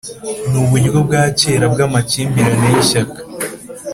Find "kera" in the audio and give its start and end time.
1.39-1.65